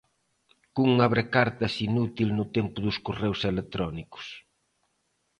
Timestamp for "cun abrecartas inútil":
0.75-2.29